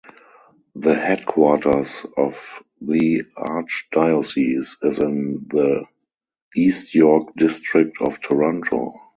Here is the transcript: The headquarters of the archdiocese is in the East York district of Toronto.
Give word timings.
The 0.73 0.95
headquarters 0.95 2.07
of 2.17 2.63
the 2.81 3.21
archdiocese 3.37 4.77
is 4.81 4.97
in 4.97 5.45
the 5.47 5.85
East 6.55 6.95
York 6.95 7.35
district 7.35 8.01
of 8.01 8.19
Toronto. 8.19 8.93